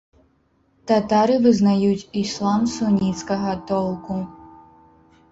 [0.91, 4.17] Татары вызнаюць іслам суніцкага толку.